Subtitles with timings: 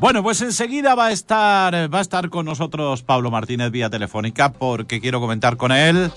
[0.00, 4.52] Bueno, pues enseguida va a estar va a estar con nosotros Pablo Martínez vía telefónica
[4.52, 6.12] porque quiero comentar con él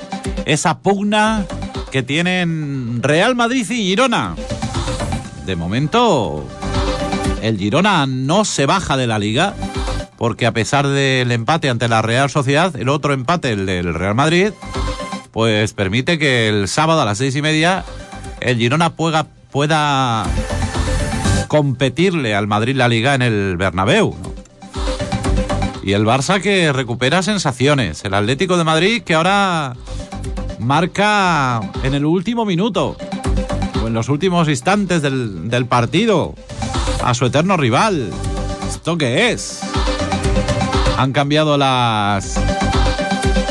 [0.45, 1.45] esa pugna
[1.91, 4.35] que tienen Real Madrid y Girona.
[5.47, 6.47] De momento
[7.41, 9.55] el Girona no se baja de la liga
[10.15, 14.13] porque a pesar del empate ante la Real Sociedad, el otro empate, el del Real
[14.13, 14.51] Madrid,
[15.31, 17.83] pues permite que el sábado a las seis y media
[18.41, 20.27] el Girona pueda, pueda
[21.51, 24.15] competirle al Madrid la liga en el Bernabéu.
[25.83, 28.05] Y el Barça que recupera sensaciones.
[28.05, 29.75] El Atlético de Madrid que ahora
[30.59, 32.95] marca en el último minuto
[33.83, 36.35] o en los últimos instantes del, del partido
[37.03, 38.11] a su eterno rival.
[38.69, 39.59] ¿Esto qué es?
[40.97, 42.39] Han cambiado las.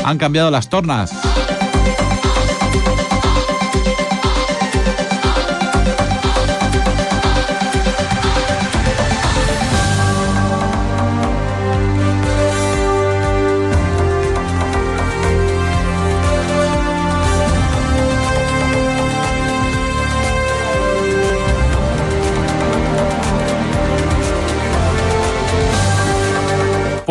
[0.03, 1.13] Han cambiado las tornas.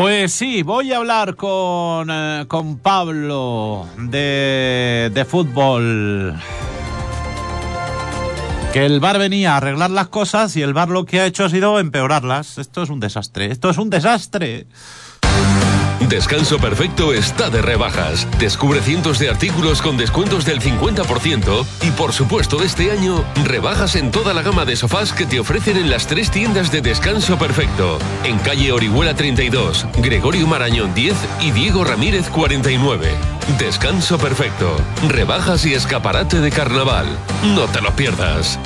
[0.00, 6.40] Pues sí, voy a hablar con, eh, con Pablo de, de fútbol.
[8.72, 11.44] Que el bar venía a arreglar las cosas y el bar lo que ha hecho
[11.44, 12.56] ha sido empeorarlas.
[12.56, 14.66] Esto es un desastre, esto es un desastre.
[16.10, 18.26] Descanso Perfecto está de rebajas.
[18.40, 24.10] Descubre cientos de artículos con descuentos del 50% y por supuesto este año rebajas en
[24.10, 27.96] toda la gama de sofás que te ofrecen en las tres tiendas de Descanso Perfecto.
[28.24, 33.08] En calle Orihuela 32, Gregorio Marañón 10 y Diego Ramírez 49.
[33.60, 34.76] Descanso Perfecto.
[35.08, 37.06] Rebajas y escaparate de carnaval.
[37.54, 38.58] No te lo pierdas.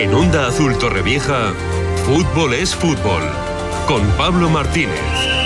[0.00, 1.52] En Onda Azul Torrevieja,
[2.06, 3.22] Fútbol es Fútbol,
[3.86, 5.39] con Pablo Martínez.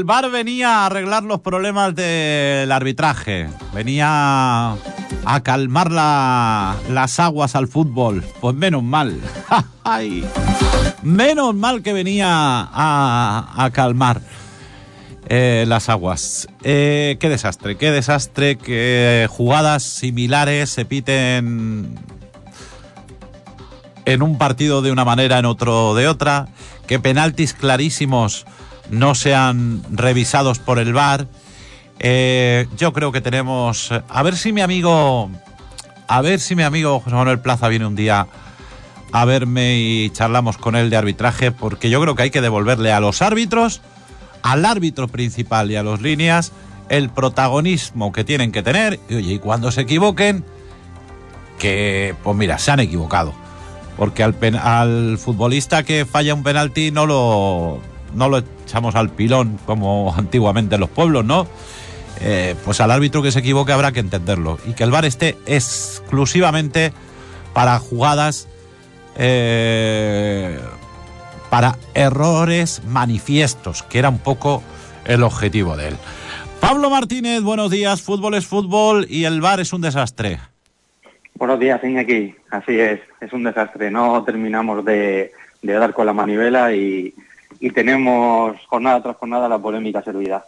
[0.00, 7.54] El VAR venía a arreglar los problemas del arbitraje, venía a calmar la- las aguas
[7.54, 8.24] al fútbol.
[8.40, 9.20] Pues menos mal.
[11.02, 14.22] Menos mal que venía a, a calmar
[15.28, 16.48] eh, las aguas.
[16.62, 21.98] Eh, qué desastre, qué desastre que jugadas similares se piten
[24.06, 26.48] en un partido de una manera, en otro de otra,
[26.86, 28.46] que penaltis clarísimos
[28.90, 31.26] no sean revisados por el VAR.
[31.98, 33.92] Eh, yo creo que tenemos.
[34.08, 35.30] A ver si mi amigo.
[36.08, 38.26] A ver si mi amigo José Manuel Plaza viene un día
[39.12, 42.92] a verme y charlamos con él de arbitraje, porque yo creo que hay que devolverle
[42.92, 43.80] a los árbitros,
[44.42, 46.52] al árbitro principal y a los líneas,
[46.88, 48.98] el protagonismo que tienen que tener.
[49.08, 50.44] Y oye, y cuando se equivoquen,
[51.58, 53.32] que, pues mira, se han equivocado.
[53.96, 57.80] Porque al, al futbolista que falla un penalti no lo,
[58.14, 61.46] no lo echamos al pilón como antiguamente en los pueblos, ¿no?
[62.20, 64.58] Eh, pues al árbitro que se equivoque habrá que entenderlo.
[64.66, 66.92] Y que el VAR esté exclusivamente
[67.54, 68.48] para jugadas,
[69.16, 70.58] eh,
[71.48, 74.62] para errores manifiestos, que era un poco
[75.04, 75.96] el objetivo de él.
[76.60, 78.02] Pablo Martínez, buenos días.
[78.02, 80.38] Fútbol es fútbol y el VAR es un desastre.
[81.34, 82.34] Buenos días, Iñaki.
[82.50, 83.90] Así es, es un desastre.
[83.90, 85.32] No terminamos de
[85.62, 87.14] dar con la manivela y,
[87.58, 90.44] y tenemos jornada tras jornada la polémica servida.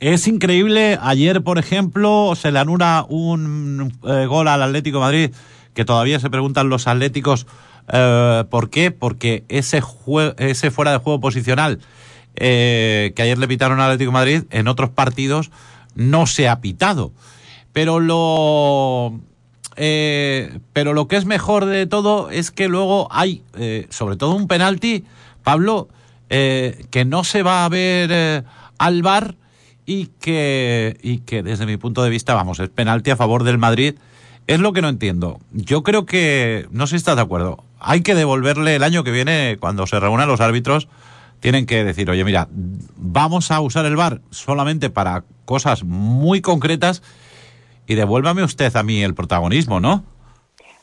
[0.00, 5.32] Es increíble, ayer por ejemplo se le anula un eh, gol al Atlético Madrid
[5.74, 7.46] que todavía se preguntan los atléticos
[7.92, 9.82] eh, por qué, porque ese,
[10.38, 11.80] ese fuera de juego posicional
[12.36, 15.50] eh, que ayer le pitaron al Atlético Madrid en otros partidos
[15.96, 17.10] no se ha pitado.
[17.72, 19.18] Pero lo,
[19.74, 23.42] pero lo que es mejor de todo es que luego hay,
[23.90, 25.04] sobre todo un penalti,
[25.42, 25.88] Pablo,
[26.30, 28.42] eh, que no se va a ver eh,
[28.78, 29.36] al bar
[29.86, 33.58] y que, y que desde mi punto de vista, vamos, es penalti a favor del
[33.58, 33.94] Madrid.
[34.46, 35.40] Es lo que no entiendo.
[35.52, 39.10] Yo creo que, no sé si estás de acuerdo, hay que devolverle el año que
[39.10, 40.88] viene, cuando se reúnan los árbitros,
[41.40, 42.48] tienen que decir, oye, mira,
[42.96, 47.02] vamos a usar el bar solamente para cosas muy concretas
[47.86, 50.04] y devuélvame usted a mí el protagonismo, ¿no?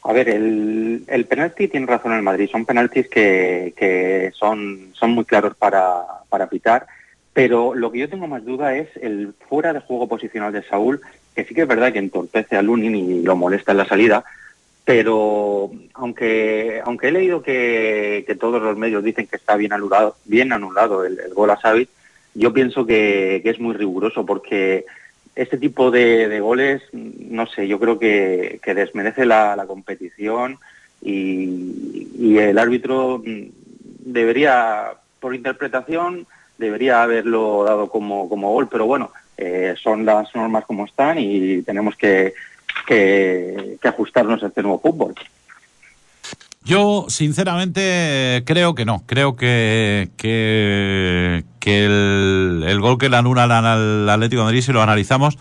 [0.07, 2.48] A ver, el, penalti tiene razón el Madrid.
[2.52, 6.86] Son penaltis que, que son, son muy claros para, para pitar
[7.34, 11.02] Pero lo que yo tengo más duda es el fuera de juego posicional de Saúl,
[11.36, 14.24] que sí que es verdad que entorpece a Lunin y lo molesta en la salida,
[14.86, 20.54] pero aunque aunque he leído que, todos los medios dicen que está bien anulado, bien
[20.54, 21.90] anulado el, gol a Xavi,
[22.36, 24.86] yo pienso que, es muy riguroso porque
[25.36, 30.58] este tipo de, goles, no sé, yo creo que, desmerece la, competición
[31.02, 33.22] y, el árbitro
[34.00, 36.26] debería, por interpretación,
[36.58, 41.96] debería haberlo dado como, gol, pero bueno, eh, son las normas como están y tenemos
[41.96, 42.34] que,
[43.84, 45.16] ajustarnos a este nuevo fútbol.
[46.66, 49.04] Yo, sinceramente, creo que no.
[49.06, 55.38] Creo que, que, el, gol que le anulan al Atlético de Madrid, si lo analizamos,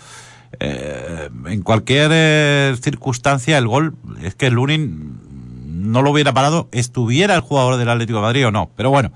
[0.61, 5.19] eh, en cualquier eh, circunstancia, el gol es que el Lunin
[5.65, 8.71] no lo hubiera parado, estuviera el jugador del Atlético de Madrid o no.
[8.77, 9.13] Pero bueno,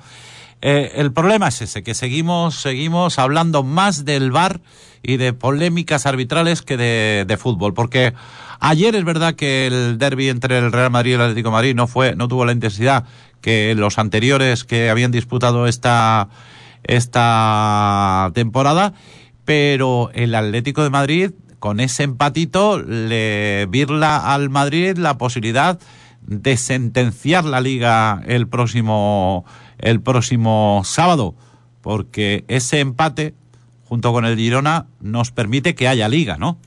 [0.60, 4.60] eh, el problema es ese, que seguimos, seguimos hablando más del VAR
[5.02, 8.14] y de polémicas arbitrales que de, fútbol, porque
[8.60, 11.74] ayer es verdad que el derby entre el Real Madrid y el Atlético de Madrid
[11.74, 13.04] no fue, no tuvo la intensidad
[13.40, 16.28] que los anteriores que habían disputado esta,
[16.84, 18.94] esta temporada,
[19.44, 25.78] pero el Atlético de Madrid con ese empatito le virla al Madrid la posibilidad
[26.22, 29.44] de sentenciar la liga el próximo
[29.78, 31.34] el próximo sábado,
[31.80, 33.34] porque ese empate
[33.84, 36.58] junto con el Girona nos permite que haya liga, ¿no?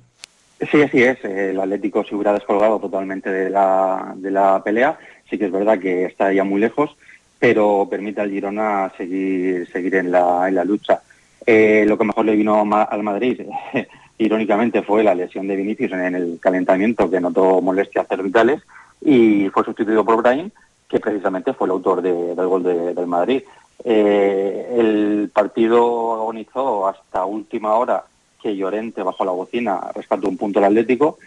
[0.69, 1.24] Sí, así es.
[1.25, 4.98] El Atlético se hubiera descolgado totalmente de la, de la pelea.
[5.30, 6.96] Sí que es verdad que está ya muy lejos,
[7.40, 11.02] pero permite al Girona seguir, seguir en, la, en la lucha.
[11.46, 13.42] Eh, lo que mejor le vino al Madrid,
[14.19, 18.62] irónicamente, fue la lesión de Vinicius en el calentamiento, que notó molestias cervicales,
[19.02, 20.52] y fue sustituido por Brahim,
[20.88, 23.42] que precisamente fue el autor del gol del Madrid.
[23.84, 28.04] Eh, el partido agonizó hasta última hora
[28.42, 31.18] que Llorente bajo la bocina rescató un punto al Atlético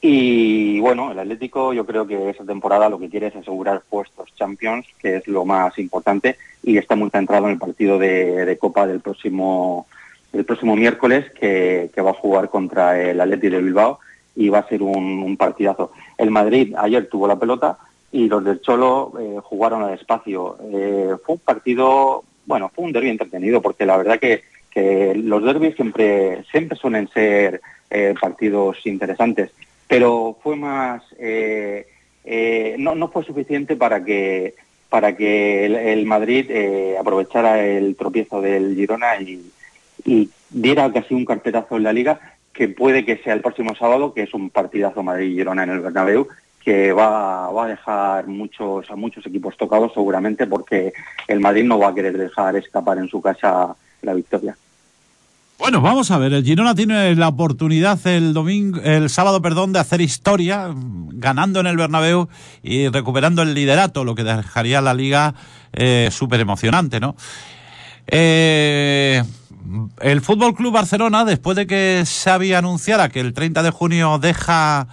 [0.00, 4.34] y bueno, el Atlético yo creo que esa temporada lo que quiere es asegurar puestos
[4.34, 8.86] Champions, que es lo más importante y está muy centrado en el partido de, Copa
[8.86, 9.86] del próximo
[10.32, 13.98] el próximo miércoles que, va a jugar contra el Atlético de Bilbao
[14.36, 15.92] y va a ser un partidazo.
[16.16, 17.78] El Madrid ayer tuvo la pelota,
[18.12, 20.56] y los del Cholo eh, jugaron al espacio.
[20.72, 25.42] Eh, fue un partido, bueno, fue un derby entretenido porque la verdad que, que los
[25.42, 29.50] derbis siempre, siempre suelen ser eh, partidos interesantes,
[29.88, 31.02] pero fue más,
[32.78, 34.54] no, no fue suficiente para que
[34.88, 36.50] para que el, Madrid
[36.98, 39.52] aprovechara el tropiezo del Girona y,
[40.04, 42.20] y diera casi un carpetazo en la liga
[42.52, 46.28] que puede que sea el próximo sábado, que es un partidazo Madrid-Girona en el Bernabéu,
[46.62, 50.92] que va, a dejar muchos, a muchos equipos tocados seguramente porque
[51.26, 54.56] el Madrid no va a querer dejar escapar en su casa la victoria.
[55.60, 59.78] Bueno, vamos a ver, el Girona tiene la oportunidad el domingo, el sábado, perdón, de
[59.78, 62.30] hacer historia, ganando en el Bernabéu
[62.62, 65.34] y recuperando el liderato, lo que dejaría la liga
[65.74, 67.14] eh, súper emocionante, ¿no?
[68.06, 69.22] Eh,
[70.00, 74.88] el Fútbol Club Barcelona, después de que Xavi anunciara que el 30 de junio deja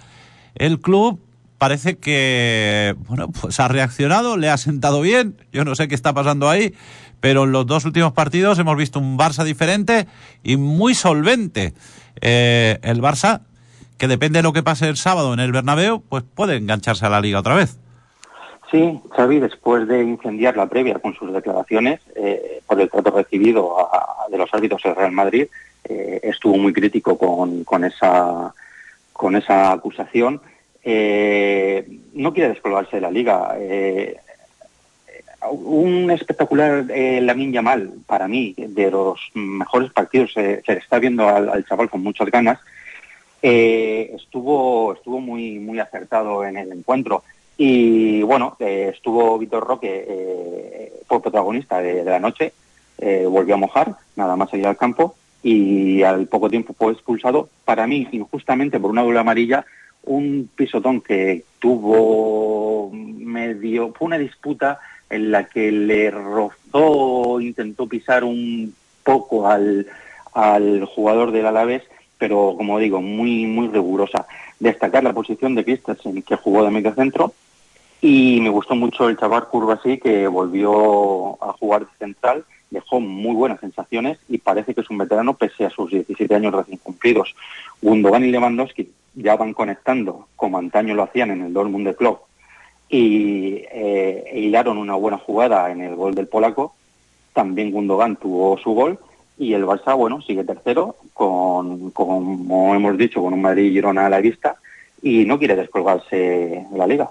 [0.54, 1.18] el club,
[1.56, 6.12] parece que, bueno, pues ha reaccionado, le ha sentado bien, yo no sé qué está
[6.12, 6.74] pasando ahí,
[7.20, 10.06] pero en los dos últimos partidos hemos visto un Barça diferente
[10.42, 11.72] y muy solvente.
[12.20, 13.42] Eh, el Barça,
[13.96, 17.10] que depende de lo que pase el sábado en el Bernabéu, pues puede engancharse a
[17.10, 17.78] la liga otra vez.
[18.70, 23.88] Sí, Xavi, después de incendiar la previa con sus declaraciones eh, por el trato recibido
[24.30, 25.46] de los árbitros del Real Madrid,
[25.84, 28.52] eh, estuvo muy crítico con, esa,
[29.14, 30.42] con esa acusación
[30.84, 33.56] eh, no quiere descolgarse de la liga.
[35.50, 41.28] Un espectacular eh, Lamin Yamal, para mí, de los mejores partidos, se le está viendo
[41.28, 42.58] al, chaval con muchas ganas.
[43.40, 47.22] Eh, estuvo estuvo muy muy acertado en el encuentro.
[47.56, 52.52] Y bueno estuvo Víctor Roque fue protagonista de, de la noche.
[53.28, 55.14] Volvió a mojar nada más allá al campo.
[55.42, 57.48] Y al poco tiempo fue expulsado.
[57.64, 59.64] Para mí injustamente por una doble amarilla
[60.08, 68.24] un pisotón que tuvo medio, fue una disputa en la que le rozó, intentó pisar
[68.24, 69.86] un poco al,
[70.34, 71.82] al jugador del Alavés,
[72.18, 74.26] pero como digo, muy, muy rigurosa.
[74.58, 77.32] Destacar la posición de Christensen, que jugó de medio centro,
[78.00, 83.00] y me gustó mucho el chaval Curva así, que volvió a jugar de central, dejó
[83.00, 86.78] muy buenas sensaciones y parece que es un veterano pese a sus 17 años recién
[86.78, 87.34] cumplidos.
[87.80, 92.18] Gundogan y Lewandowski ya van conectando como antaño lo hacían en el Dortmund de Club
[92.88, 96.74] y eh, e hilaron una buena jugada en el gol del polaco.
[97.32, 98.98] También Gundogan tuvo su gol
[99.38, 104.06] y el Barça, bueno, sigue tercero, con, como hemos dicho, con un Madrid y Girona
[104.06, 104.56] a la vista,
[105.00, 107.08] y no quiere descolgarse de la liga.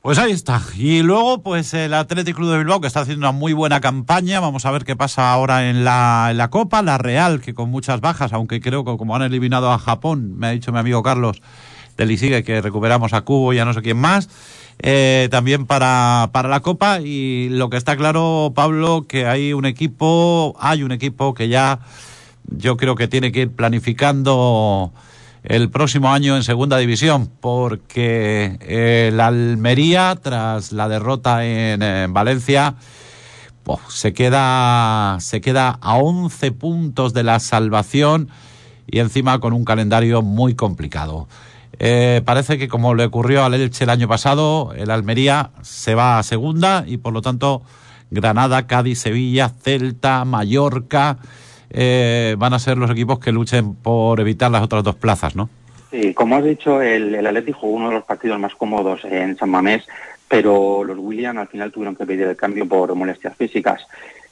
[0.00, 0.62] Pues ahí está.
[0.76, 4.38] Y luego, pues el Atlético Club de Bilbao, que está haciendo una muy buena campaña.
[4.38, 6.82] Vamos a ver qué pasa ahora en la, en la Copa.
[6.82, 10.46] La Real, que con muchas bajas, aunque creo que como han eliminado a Japón, me
[10.46, 11.42] ha dicho mi amigo Carlos
[11.98, 14.30] del que recuperamos a Cubo y a no sé quién más.
[14.80, 17.00] Eh, también para, para la Copa.
[17.00, 21.80] Y lo que está claro, Pablo, que hay un equipo, hay un equipo que ya
[22.50, 24.92] yo creo que tiene que ir planificando
[25.42, 28.58] el próximo año en segunda división, porque
[29.08, 32.74] el Almería, tras la derrota en, Valencia,
[33.88, 38.28] se, queda, se queda a 11 puntos de la salvación
[38.86, 41.28] y encima con un calendario muy complicado.
[41.78, 46.18] Eh, parece que como le ocurrió al Elche el año pasado, el Almería se va
[46.18, 47.62] a segunda y por lo tanto
[48.10, 51.18] Granada, Cádiz, Sevilla, Celta, Mallorca
[51.70, 55.48] eh, van a ser los equipos que luchen por evitar las otras dos plazas, ¿no?
[55.90, 59.36] Sí, como has dicho, el, el Atlético jugó uno de los partidos más cómodos en
[59.36, 59.86] San Mamés,
[60.28, 63.86] pero los Williams al final tuvieron que pedir el cambio por molestias físicas.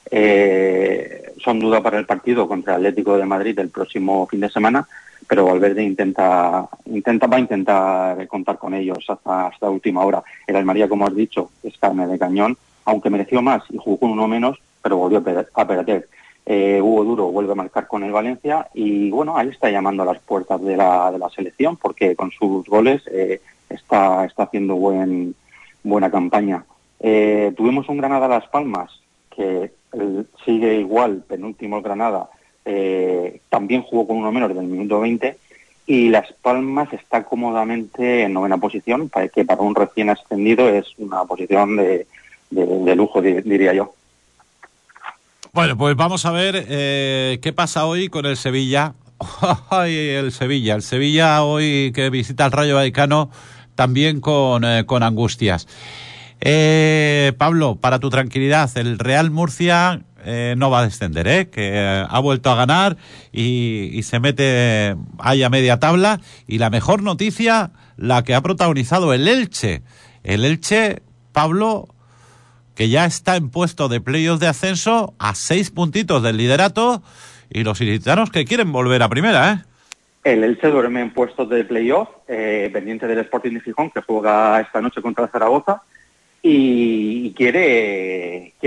[0.09, 4.49] Eh, son duda para el partido contra el Atlético de Madrid el próximo fin de
[4.49, 4.87] semana,
[5.27, 10.23] pero Valverde intenta, intenta va a intentar contar con ellos hasta, hasta última hora.
[10.45, 14.27] El Almería, como has dicho, es carne de cañón, aunque mereció más y jugó uno
[14.27, 15.19] menos, pero volvió
[15.53, 16.07] a perder.
[16.49, 20.05] Eh, Hugo Duro vuelve a marcar con el Valencia y bueno, ahí está llamando a
[20.05, 24.75] las puertas de la, de la selección porque con sus goles eh, está, está haciendo
[24.75, 25.35] buen,
[25.83, 26.63] buena campaña.
[27.01, 29.73] Eh, tuvimos un Granada Las Palmas que
[30.45, 32.29] sigue igual, penúltimo Granada,
[33.49, 35.37] también jugó con uno menos del minuto 20
[35.85, 41.23] y Las Palmas está cómodamente en novena posición, que para un recién ascendido es una
[41.23, 42.05] posición de,
[42.49, 43.93] de lujo, diría yo.
[45.57, 48.93] Bueno, pues vamos a ver eh, qué pasa hoy con el Sevilla.
[49.81, 53.31] El Sevilla, el Sevilla hoy que visita el Rayo Vallecano
[53.73, 55.67] también con, eh, con angustias.
[56.39, 60.03] Eh, Pablo, para tu tranquilidad, el Real Murcia
[60.57, 61.49] no va a descender, ¿eh?
[61.49, 62.97] que ha vuelto a ganar
[63.31, 66.19] y, y, se mete ahí a media tabla.
[66.47, 69.81] Y la mejor noticia, la que ha protagonizado el Elche.
[70.23, 71.87] El Elche, Pablo,
[72.75, 77.01] que ya está en puesto de playoffs de ascenso a seis puntitos del liderato
[77.49, 79.63] y los ilicitanos que quieren volver a primera, ¿eh?
[80.23, 84.59] El Elche duerme en puestos de playoff, eh, pendiente del Sporting de Gijón, que juega
[84.59, 85.83] esta noche contra Zaragoza,
[86.41, 88.16] y quiere,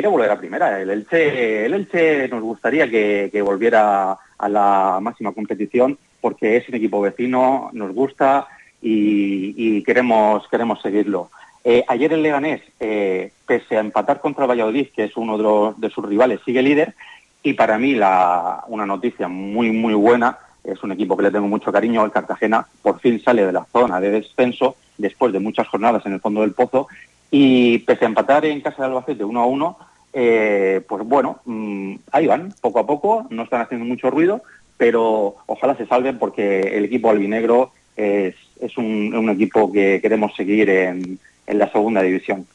[0.00, 0.80] quiere volver a primera.
[0.80, 6.76] El Elche, el Elche nos gustaría que, volviera a la máxima competición, porque es un
[6.76, 8.48] equipo vecino, nos gusta
[8.80, 11.30] y, queremos, queremos seguirlo.
[11.62, 15.90] Eh, ayer el Leganés, eh, pese a empatar contra el Valladolid, que es uno de,
[15.90, 16.94] sus rivales, sigue líder.
[17.42, 21.46] Y para mí la, una noticia muy, muy buena, es un equipo que le tengo
[21.46, 25.68] mucho cariño, el Cartagena, por fin sale de la zona de descenso después de muchas
[25.68, 26.88] jornadas en el fondo del pozo.
[27.30, 31.94] Y pese a empatar en casa de Albacete 1 a 1, eh, pues bueno, mm,
[32.12, 34.42] ahí van, poco a poco, no están haciendo mucho ruido,
[34.76, 40.70] pero ojalá se salven porque el equipo albinegro es, es un equipo que queremos seguir
[40.70, 42.46] en, en la segunda división.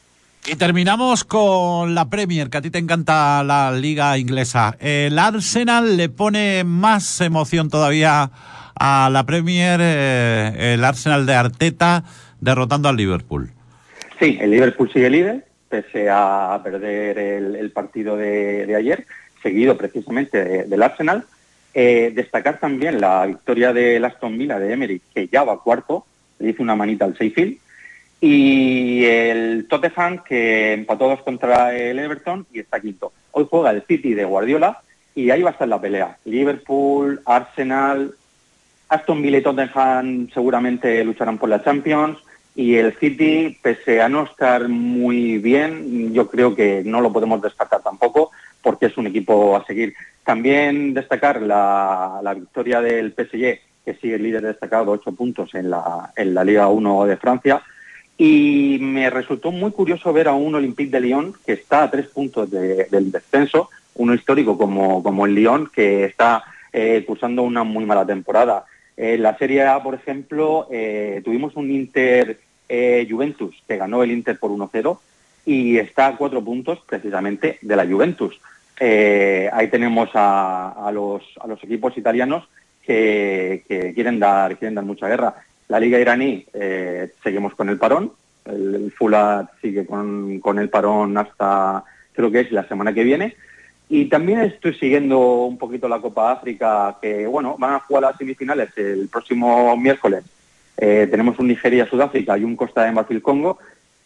[0.47, 4.77] Y terminamos con la Premier, que a ti te encanta la liga inglesa.
[4.79, 8.29] El Arsenal le pone más emoción todavía
[8.75, 12.03] a la Premier, eh, el Arsenal de Arteta
[12.41, 13.49] derrotando al Liverpool.
[14.19, 15.45] Sí, el Liverpool sigue líder,
[15.75, 19.05] pese a perder el, partido de, ayer,
[19.43, 21.25] seguido precisamente del Arsenal.
[21.73, 26.05] Eh, destacar también la victoria del Aston Villa de Emery, que ya va cuarto,
[26.39, 27.57] le hizo una manita al Seyfield
[28.21, 33.11] y el Tottenham que empató dos contra el Everton y está quinto.
[33.31, 34.81] Hoy juega el City de Guardiola
[35.13, 36.17] y ahí va a estar la pelea.
[36.23, 38.15] Liverpool, Arsenal,
[38.87, 42.17] Aston Villa y Tottenham seguramente lucharán por la Champions
[42.55, 47.41] y el City, pese a no estar muy bien, yo creo que no lo podemos
[47.41, 48.31] destacar tampoco
[48.61, 49.93] porque es un equipo a seguir.
[50.23, 56.11] También destacar la, victoria del PSG, que sigue el líder destacado, ocho puntos en la,
[56.15, 57.61] en la Liga 1 de Francia,
[58.17, 62.07] y me resultó muy curioso ver a un Olympique de Lyon que está a tres
[62.07, 67.85] puntos del descenso, uno histórico como, como el Lyon, que está eh, cursando una muy
[67.85, 68.65] mala temporada.
[68.97, 74.11] En la Serie A, por ejemplo, eh, tuvimos un Inter eh, Juventus que ganó el
[74.11, 74.97] Inter por 1-0
[75.45, 78.39] y está a cuatro puntos precisamente de la Juventus.
[78.79, 81.23] ahí tenemos a, los,
[81.63, 82.47] equipos italianos
[82.81, 85.35] que, quieren, dar, quieren dar mucha guerra.
[85.67, 88.11] La Liga iraní, eh, seguimos con el parón.
[88.45, 91.83] El, Fulat sigue con, el parón hasta,
[92.13, 93.35] creo que es la semana que viene.
[93.89, 98.17] Y también estoy siguiendo un poquito la Copa África, que bueno, van a jugar las
[98.17, 100.23] semifinales el próximo miércoles.
[100.77, 103.59] Eh, tenemos un Nigeria-Sudáfrica y un Costa de Marfil-Congo.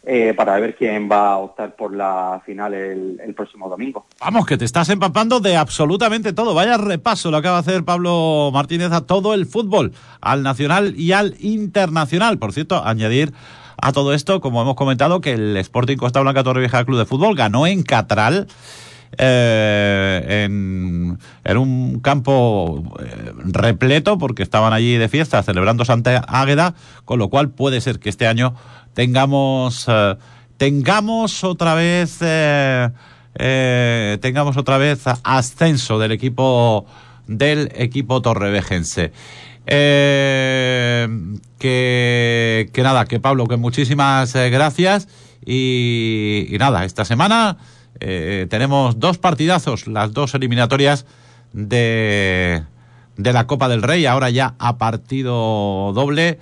[0.05, 4.05] Eh, para ver quién va a optar por la final el, próximo domingo.
[4.21, 6.53] Vamos, que te estás empapando de absolutamente todo.
[6.53, 11.11] Vaya repaso lo acaba de hacer Pablo Martínez a todo el fútbol, al nacional y
[11.11, 12.39] al internacional.
[12.39, 13.33] Por cierto, añadir
[13.81, 17.35] a todo esto, como hemos comentado, que el Sporting Costa Blanca Torrevieja Club de Fútbol
[17.35, 18.47] ganó en Catral.
[19.17, 26.75] Eh, en, en, un campo eh, repleto porque estaban allí de fiesta celebrando Santa Águeda,
[27.05, 28.53] con lo cual puede ser que este año
[28.93, 30.15] tengamos eh,
[30.57, 32.19] tengamos otra vez
[34.21, 36.85] tengamos otra vez ascenso del equipo
[37.27, 39.11] del equipo torrevejense.
[39.65, 41.09] Que,
[41.59, 45.07] que nada, que Pablo, que muchísimas gracias
[45.45, 47.57] y, nada, esta semana
[47.99, 51.05] eh, tenemos dos partidazos, las dos eliminatorias
[51.53, 52.63] de,
[53.17, 56.39] de la Copa del Rey, ahora ya a partido doble.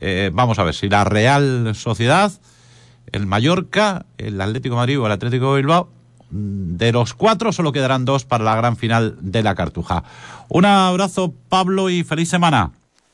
[0.00, 2.32] Eh, vamos a ver si la Real Sociedad,
[3.12, 5.90] el Mallorca, el Atlético Madrid o el Atlético Bilbao,
[6.30, 10.04] de los cuatro solo quedarán dos para la gran final de la Cartuja.
[10.48, 12.70] Un abrazo, Pablo, y feliz semana.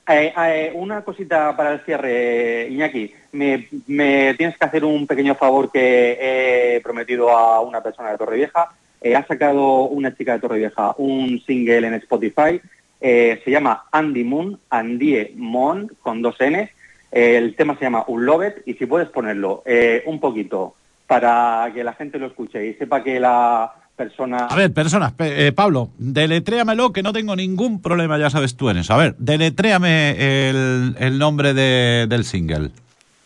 [0.09, 3.13] Eh, eh, una cosita para el cierre, Iñaki.
[3.33, 8.19] Me, me, tienes que hacer un pequeño favor que he prometido a una persona de
[8.19, 8.69] Torrevieja.
[9.01, 12.61] Eh, ha sacado una chica de Torrevieja un single en Spotify.
[13.01, 16.71] se llama Andy Moon, Andie Moon, con dos N.
[17.11, 19.63] el tema se llama Unloved y si puedes ponerlo
[20.07, 20.75] un poquito
[21.07, 24.47] para que la gente lo escuche y sepa que la persona...
[24.47, 28.79] A ver, personas, eh, Pablo, deletréamelo que no tengo ningún problema, ya sabes tú en
[28.79, 28.95] eso.
[28.95, 32.71] A ver, deletréame el, el nombre de, del single.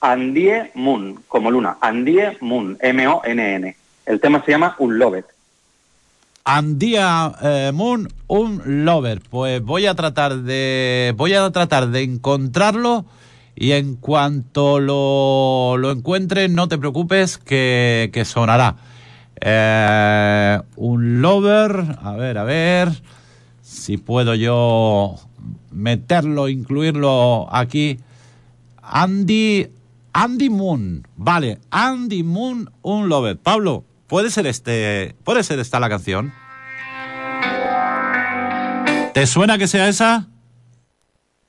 [0.00, 1.76] Andie Moon, como luna.
[1.80, 3.76] Andie Moon, M-O-N-N.
[4.06, 5.24] El tema se llama Unloved.
[6.44, 9.20] Andía eh, Moon, un lover.
[9.28, 13.04] Pues voy a tratar de voy a tratar de encontrarlo
[13.54, 18.76] y en cuanto lo, lo encuentre, no te preocupes que, que sonará.
[19.40, 22.88] Eh, un lover, a ver, a ver,
[23.62, 25.16] si puedo yo
[25.70, 27.98] meterlo, incluirlo aquí.
[28.82, 29.70] Andy,
[30.12, 33.38] Andy Moon, vale, Andy Moon, un lover.
[33.38, 36.32] Pablo, ¿puede ser este, puede ser esta la canción?
[39.14, 40.28] ¿Te suena que sea esa?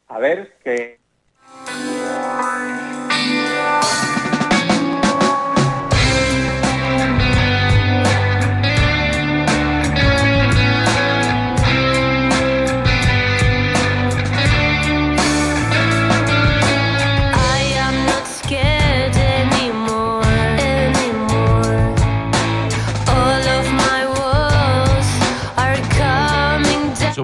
[0.07, 1.00] A ver, que...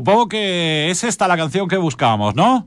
[0.08, 2.66] Supongo que es esta la canción que buscábamos, ¿no?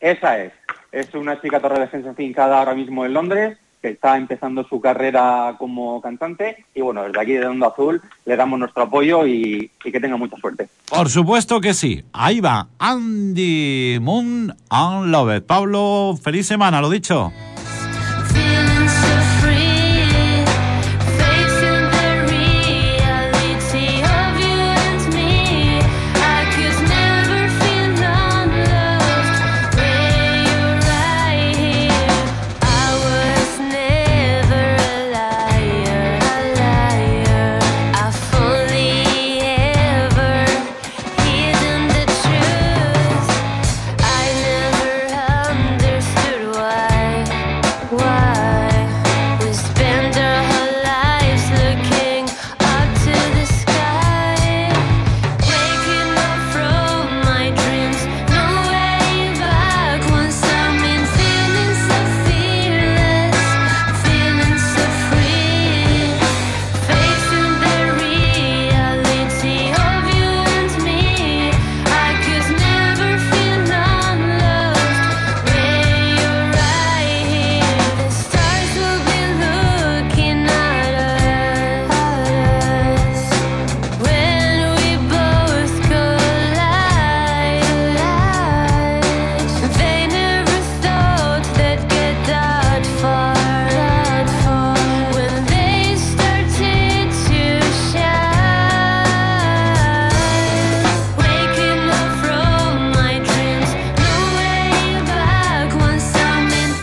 [0.00, 0.52] Esa es.
[0.90, 6.00] Es una chica torredefensa fincada ahora mismo en Londres, que está empezando su carrera como
[6.00, 6.64] cantante.
[6.74, 10.16] Y bueno, desde aquí de Onda Azul le damos nuestro apoyo y, y, que tenga
[10.16, 10.68] mucha suerte.
[10.88, 12.02] Por supuesto que sí.
[12.12, 15.44] Ahí va Andy Moon Unloved.
[15.44, 17.32] Pablo, feliz semana, lo dicho.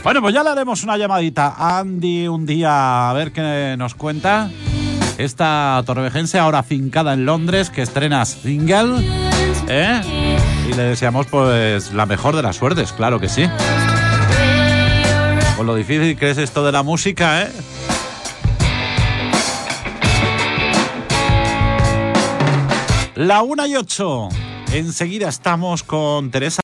[0.08, 3.94] Bueno, pues ya le haremos una llamadita a Andy un día a ver qué nos
[3.94, 4.50] cuenta.
[5.18, 9.06] esta torrevejense ahora fincada en Londres que estrena single.
[9.68, 10.02] ¿eh?
[10.70, 13.50] Y le deseamos pues la mejor de las suertes, claro que sí.
[15.58, 17.52] Con lo difícil que es esto de la música, ¿eh?
[23.16, 24.30] La una y ocho.
[24.72, 26.56] Enseguida estamos con Teresa.